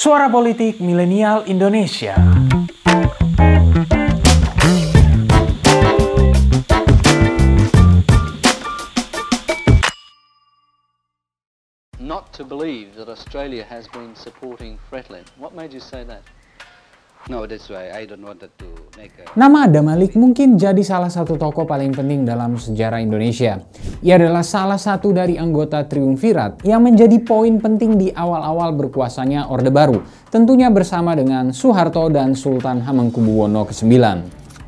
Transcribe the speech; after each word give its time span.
Suara 0.00 0.32
Politik 0.32 0.80
Milenial 0.80 1.44
Indonesia. 1.44 2.16
not 12.00 12.32
to 12.32 12.44
believe 12.44 12.96
that 12.96 13.08
Australia 13.12 13.62
has 13.62 13.86
been 13.88 14.16
supporting 14.16 14.78
Fretland. 14.90 15.28
What 15.36 15.54
made 15.54 15.70
you 15.70 15.80
say 15.80 16.02
that? 16.04 16.24
Nama 19.36 19.58
Adam 19.68 19.84
Malik 19.86 20.16
mungkin 20.16 20.56
jadi 20.56 20.80
salah 20.80 21.12
satu 21.12 21.36
tokoh 21.36 21.68
paling 21.68 21.92
penting 21.92 22.24
dalam 22.24 22.56
sejarah 22.56 22.98
Indonesia. 23.04 23.60
Ia 24.00 24.16
adalah 24.16 24.40
salah 24.40 24.80
satu 24.80 25.12
dari 25.12 25.36
anggota 25.36 25.84
Triumvirat 25.84 26.64
yang 26.64 26.80
menjadi 26.80 27.20
poin 27.20 27.60
penting 27.60 28.00
di 28.00 28.08
awal-awal 28.08 28.72
berkuasanya 28.72 29.52
Orde 29.52 29.68
Baru, 29.68 30.00
tentunya 30.32 30.72
bersama 30.72 31.12
dengan 31.12 31.52
Soeharto 31.52 32.08
dan 32.08 32.32
Sultan 32.32 32.80
Hamengkubuwono 32.80 33.68
ke-9. 33.68 33.92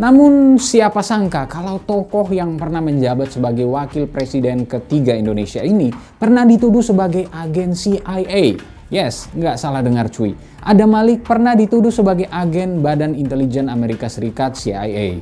Namun 0.01 0.57
siapa 0.57 1.05
sangka 1.05 1.45
kalau 1.47 1.79
tokoh 1.79 2.27
yang 2.33 2.57
pernah 2.57 2.81
menjabat 2.81 3.29
sebagai 3.29 3.69
wakil 3.69 4.09
presiden 4.09 4.65
ketiga 4.65 5.13
Indonesia 5.13 5.61
ini 5.61 5.93
pernah 6.17 6.43
dituduh 6.49 6.83
sebagai 6.83 7.29
agen 7.29 7.77
CIA. 7.77 8.72
Yes, 8.93 9.33
nggak 9.33 9.57
salah 9.57 9.81
dengar 9.81 10.13
cuy. 10.13 10.37
Ada 10.61 10.85
Malik 10.85 11.25
pernah 11.25 11.57
dituduh 11.57 11.89
sebagai 11.89 12.29
agen 12.29 12.85
Badan 12.85 13.17
Intelijen 13.17 13.73
Amerika 13.73 14.05
Serikat 14.05 14.53
CIA. 14.53 15.17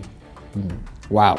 Hmm, 0.59 0.74
wow. 1.06 1.38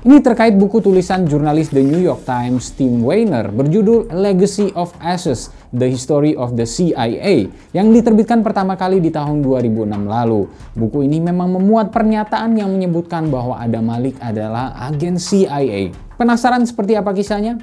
Ini 0.00 0.24
terkait 0.24 0.56
buku 0.56 0.80
tulisan 0.80 1.28
jurnalis 1.28 1.68
The 1.68 1.84
New 1.84 2.00
York 2.00 2.24
Times 2.24 2.72
Tim 2.72 3.04
Weiner 3.04 3.52
berjudul 3.52 4.08
Legacy 4.08 4.72
of 4.72 4.96
Ashes 5.04 5.52
The 5.76 5.92
History 5.92 6.32
of 6.32 6.56
the 6.56 6.64
CIA 6.64 7.52
yang 7.76 7.92
diterbitkan 7.92 8.40
pertama 8.40 8.80
kali 8.80 8.96
di 8.96 9.12
tahun 9.12 9.44
2006 9.44 9.84
lalu. 10.08 10.48
Buku 10.72 11.04
ini 11.04 11.20
memang 11.20 11.60
memuat 11.60 11.92
pernyataan 11.92 12.56
yang 12.56 12.72
menyebutkan 12.72 13.28
bahwa 13.28 13.60
Adam 13.60 13.84
Malik 13.84 14.16
adalah 14.24 14.72
agen 14.88 15.20
CIA. 15.20 15.92
Penasaran 16.16 16.64
seperti 16.64 16.96
apa 16.96 17.12
kisahnya? 17.12 17.60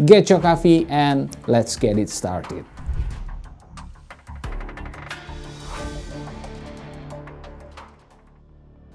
Get 0.00 0.32
your 0.32 0.40
coffee 0.40 0.88
and 0.88 1.28
let's 1.44 1.76
get 1.76 2.00
it 2.00 2.08
started. 2.08 2.73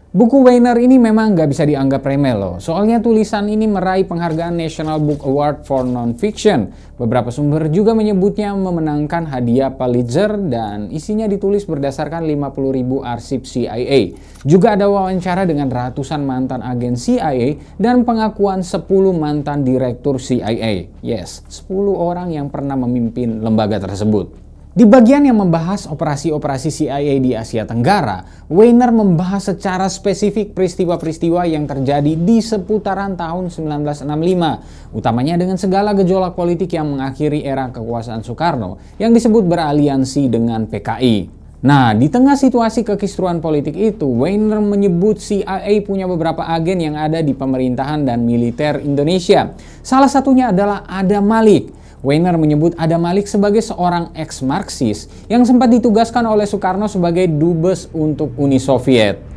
Buku 0.10 0.42
Weiner 0.42 0.74
ini 0.82 0.98
memang 0.98 1.38
nggak 1.38 1.54
bisa 1.54 1.70
dianggap 1.70 2.02
remeh 2.02 2.34
loh. 2.34 2.58
Soalnya 2.58 2.98
tulisan 2.98 3.46
ini 3.46 3.70
meraih 3.70 4.10
penghargaan 4.10 4.58
National 4.58 4.98
Book 4.98 5.22
Award 5.22 5.70
for 5.70 5.86
Non-Fiction. 5.86 6.74
Beberapa 6.98 7.30
sumber 7.30 7.70
juga 7.70 7.94
menyebutnya 7.94 8.58
memenangkan 8.58 9.30
hadiah 9.30 9.70
Pulitzer 9.70 10.34
dan 10.50 10.90
isinya 10.90 11.30
ditulis 11.30 11.62
berdasarkan 11.70 12.26
50.000 12.26 13.06
arsip 13.06 13.46
CIA. 13.46 14.18
Juga 14.42 14.74
ada 14.74 14.90
wawancara 14.90 15.46
dengan 15.46 15.70
ratusan 15.70 16.26
mantan 16.26 16.66
agen 16.66 16.98
CIA 16.98 17.78
dan 17.78 18.02
pengakuan 18.02 18.66
10 18.66 18.90
mantan 19.14 19.62
direktur 19.62 20.18
CIA. 20.18 20.90
Yes, 21.06 21.46
10 21.54 21.70
orang 21.94 22.34
yang 22.34 22.50
pernah 22.50 22.74
memimpin 22.74 23.46
lembaga 23.46 23.78
tersebut. 23.78 24.49
Di 24.80 24.88
bagian 24.88 25.28
yang 25.28 25.36
membahas 25.36 25.92
operasi-operasi 25.92 26.72
CIA 26.72 27.20
di 27.20 27.36
Asia 27.36 27.68
Tenggara, 27.68 28.48
Weiner 28.48 28.96
membahas 28.96 29.52
secara 29.52 29.92
spesifik 29.92 30.56
peristiwa-peristiwa 30.56 31.44
yang 31.52 31.68
terjadi 31.68 32.16
di 32.16 32.40
seputaran 32.40 33.20
tahun 33.20 33.52
1965, 33.52 34.96
utamanya 34.96 35.36
dengan 35.36 35.60
segala 35.60 35.92
gejolak 35.92 36.32
politik 36.32 36.72
yang 36.80 36.96
mengakhiri 36.96 37.44
era 37.44 37.68
kekuasaan 37.68 38.24
Soekarno 38.24 38.80
yang 38.96 39.12
disebut 39.12 39.52
beraliansi 39.52 40.32
dengan 40.32 40.64
PKI. 40.64 41.28
Nah, 41.60 41.92
di 41.92 42.08
tengah 42.08 42.40
situasi 42.40 42.88
kekisruan 42.88 43.44
politik 43.44 43.76
itu, 43.76 44.08
Weiner 44.08 44.64
menyebut 44.64 45.20
CIA 45.20 45.76
punya 45.84 46.08
beberapa 46.08 46.48
agen 46.48 46.80
yang 46.80 46.96
ada 46.96 47.20
di 47.20 47.36
pemerintahan 47.36 48.08
dan 48.08 48.24
militer 48.24 48.80
Indonesia. 48.80 49.52
Salah 49.84 50.08
satunya 50.08 50.56
adalah 50.56 50.88
Ada 50.88 51.20
Malik, 51.20 51.68
Weiner 52.00 52.40
menyebut 52.40 52.74
Adam 52.80 53.04
Malik 53.04 53.28
sebagai 53.28 53.60
seorang 53.60 54.16
ex-Marxis 54.16 55.12
yang 55.28 55.44
sempat 55.44 55.68
ditugaskan 55.68 56.24
oleh 56.24 56.48
Soekarno 56.48 56.88
sebagai 56.88 57.28
dubes 57.28 57.92
untuk 57.92 58.32
Uni 58.40 58.56
Soviet. 58.56 59.29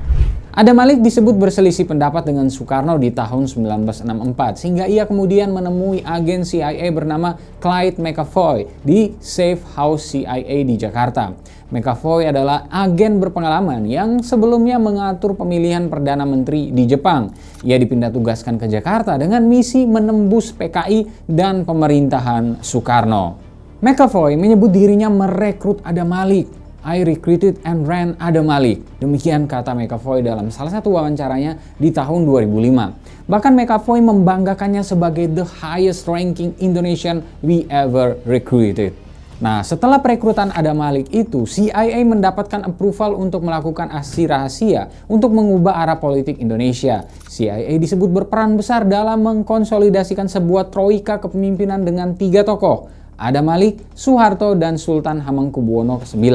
Adam 0.52 0.76
Malik 0.76 1.00
disebut 1.00 1.32
berselisih 1.40 1.88
pendapat 1.88 2.28
dengan 2.28 2.44
Soekarno 2.52 3.00
di 3.00 3.08
tahun 3.08 3.48
1964 3.48 4.60
sehingga 4.60 4.84
ia 4.84 5.08
kemudian 5.08 5.48
menemui 5.48 6.04
agen 6.04 6.44
CIA 6.44 6.92
bernama 6.92 7.40
Clyde 7.56 7.96
McAvoy 7.96 8.68
di 8.84 9.16
Safe 9.16 9.64
House 9.72 10.12
CIA 10.12 10.60
di 10.60 10.76
Jakarta. 10.76 11.32
McAvoy 11.72 12.28
adalah 12.28 12.68
agen 12.68 13.16
berpengalaman 13.16 13.88
yang 13.88 14.20
sebelumnya 14.20 14.76
mengatur 14.76 15.32
pemilihan 15.40 15.88
Perdana 15.88 16.28
Menteri 16.28 16.68
di 16.68 16.84
Jepang. 16.84 17.32
Ia 17.64 17.80
dipindah 17.80 18.12
tugaskan 18.12 18.60
ke 18.60 18.68
Jakarta 18.68 19.16
dengan 19.16 19.48
misi 19.48 19.88
menembus 19.88 20.52
PKI 20.52 21.32
dan 21.32 21.64
pemerintahan 21.64 22.60
Soekarno. 22.60 23.40
McAvoy 23.80 24.36
menyebut 24.36 24.68
dirinya 24.68 25.08
merekrut 25.08 25.80
Adam 25.80 26.12
Malik 26.12 26.61
I 26.82 27.06
recruited 27.06 27.62
and 27.62 27.86
ran 27.86 28.18
Adam 28.18 28.50
Malik. 28.50 28.82
Demikian 28.98 29.46
kata 29.46 29.70
McAvoy 29.70 30.18
dalam 30.18 30.50
salah 30.50 30.74
satu 30.74 30.90
wawancaranya 30.98 31.54
di 31.78 31.94
tahun 31.94 32.26
2005. 32.26 33.30
Bahkan 33.30 33.52
McAvoy 33.54 34.02
membanggakannya 34.02 34.82
sebagai 34.82 35.30
the 35.30 35.46
highest 35.46 36.10
ranking 36.10 36.50
Indonesian 36.58 37.22
we 37.38 37.70
ever 37.70 38.18
recruited. 38.26 38.98
Nah, 39.38 39.62
setelah 39.62 40.02
perekrutan 40.02 40.50
Adam 40.50 40.74
Malik 40.74 41.06
itu, 41.14 41.46
CIA 41.46 42.02
mendapatkan 42.02 42.66
approval 42.66 43.14
untuk 43.14 43.46
melakukan 43.46 43.86
aksi 43.94 44.26
rahasia 44.26 44.90
untuk 45.06 45.30
mengubah 45.30 45.86
arah 45.86 46.02
politik 46.02 46.42
Indonesia. 46.42 47.06
CIA 47.30 47.78
disebut 47.78 48.10
berperan 48.10 48.58
besar 48.58 48.82
dalam 48.90 49.22
mengkonsolidasikan 49.22 50.26
sebuah 50.26 50.74
troika 50.74 51.22
kepemimpinan 51.22 51.86
dengan 51.86 52.18
tiga 52.18 52.42
tokoh, 52.42 52.90
Adam 53.14 53.46
Malik, 53.46 53.78
Soeharto, 53.94 54.58
dan 54.58 54.74
Sultan 54.82 55.22
Hamengkubuwono 55.22 56.02
ke-9. 56.02 56.26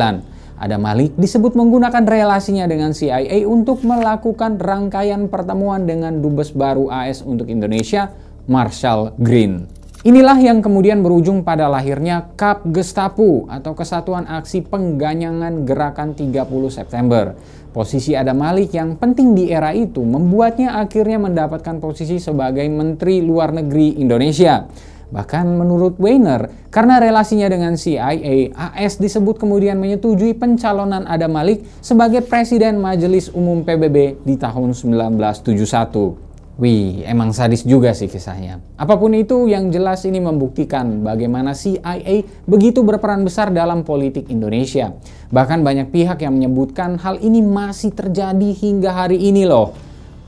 Ada 0.57 0.81
Malik 0.81 1.13
disebut 1.22 1.53
menggunakan 1.53 2.01
relasinya 2.01 2.66
dengan 2.66 2.90
CIA 2.90 3.45
untuk 3.45 3.85
melakukan 3.85 4.57
rangkaian 4.57 5.29
pertemuan 5.29 5.85
dengan 5.85 6.18
dubes 6.18 6.50
baru 6.50 6.90
AS 6.90 7.22
untuk 7.22 7.45
Indonesia, 7.45 8.09
Marshall 8.50 9.13
Green. 9.22 9.69
Inilah 10.01 10.38
yang 10.41 10.66
kemudian 10.66 11.06
berujung 11.06 11.45
pada 11.45 11.69
lahirnya 11.69 12.34
Kap 12.34 12.66
Gestapu 12.73 13.45
atau 13.50 13.78
Kesatuan 13.78 14.25
Aksi 14.25 14.66
Pengganyangan 14.66 15.62
Gerakan 15.62 16.18
30 16.18 16.41
September. 16.74 17.38
Posisi 17.69 18.18
Ada 18.18 18.34
Malik 18.34 18.74
yang 18.74 18.97
penting 18.97 19.38
di 19.38 19.53
era 19.53 19.78
itu 19.78 20.01
membuatnya 20.01 20.81
akhirnya 20.81 21.22
mendapatkan 21.22 21.78
posisi 21.78 22.18
sebagai 22.18 22.66
Menteri 22.66 23.22
Luar 23.22 23.53
Negeri 23.53 24.01
Indonesia. 24.01 24.66
Bahkan 25.07 25.47
menurut 25.56 25.95
Weiner, 26.03 26.51
karena 26.68 27.00
relasinya 27.00 27.47
dengan 27.47 27.79
CIA, 27.79 28.51
AS 28.51 29.00
disebut 29.00 29.40
kemudian 29.40 29.79
menyetujui 29.79 30.35
pencalonan 30.35 31.07
Adam 31.07 31.31
Malik 31.31 31.63
sebagai 31.79 32.28
Presiden 32.28 32.84
Majelis 32.84 33.31
Umum 33.31 33.63
PBB 33.63 34.19
di 34.28 34.35
tahun 34.35 34.75
1971. 34.75 36.28
Wih, 36.57 37.06
emang 37.06 37.31
sadis 37.38 37.62
juga 37.62 37.94
sih 37.94 38.09
kisahnya. 38.09 38.57
Apa 38.81 38.97
pun 38.97 39.13
itu, 39.13 39.45
yang 39.45 39.69
jelas 39.69 40.01
ini 40.09 40.18
membuktikan 40.18 41.06
bagaimana 41.06 41.53
CIA 41.53 42.25
begitu 42.50 42.81
berperan 42.81 43.22
besar 43.22 43.53
dalam 43.53 43.85
politik 43.85 44.28
Indonesia. 44.34 44.91
Bahkan 45.29 45.62
banyak 45.62 45.94
pihak 45.94 46.18
yang 46.19 46.34
menyebutkan 46.34 46.97
hal 46.97 47.22
ini 47.22 47.45
masih 47.45 47.94
terjadi 47.94 48.50
hingga 48.57 48.89
hari 48.89 49.22
ini 49.22 49.45
loh. 49.45 49.72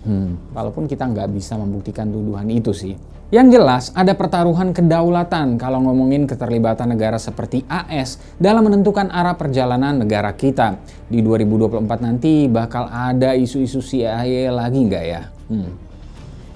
Hmm, 0.06 0.53
walaupun 0.53 0.85
kita 0.88 1.09
nggak 1.09 1.34
bisa 1.34 1.57
membuktikan 1.57 2.13
tuduhan 2.13 2.46
itu 2.47 2.78
sih. 2.78 2.94
Yang 3.29 3.62
jelas, 3.62 3.84
ada 3.94 4.17
pertaruhan 4.17 4.73
kedaulatan 4.73 5.62
kalau 5.62 5.85
ngomongin 5.85 6.25
keterlibatan 6.25 6.97
negara 6.97 7.22
seperti 7.22 7.62
AS 7.69 8.17
dalam 8.41 8.66
menentukan 8.66 9.06
arah 9.13 9.38
perjalanan 9.38 10.02
negara 10.02 10.34
kita. 10.34 10.81
Di 11.05 11.22
2024 11.22 11.85
nanti 12.02 12.49
bakal 12.49 12.90
ada 12.90 13.37
isu-isu 13.37 13.85
CIA 13.85 14.49
lagi 14.49 14.81
nggak 14.81 15.05
ya? 15.05 15.22
Hmm. 15.46 15.70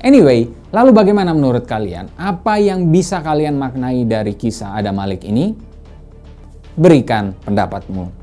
Anyway, 0.01 0.49
lalu 0.73 0.89
bagaimana 0.97 1.29
menurut 1.37 1.69
kalian? 1.69 2.09
Apa 2.17 2.57
yang 2.57 2.89
bisa 2.89 3.21
kalian 3.21 3.53
maknai 3.53 4.09
dari 4.09 4.33
kisah 4.33 4.73
Ada 4.73 4.89
Malik 4.89 5.29
ini? 5.29 5.53
Berikan 6.73 7.37
pendapatmu. 7.45 8.22